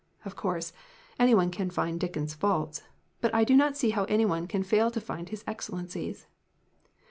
[0.25, 0.73] Of course,
[1.19, 2.81] any one can find Dickens's faults
[3.19, 6.25] but I do not see how any one can fail to find his ex cellences."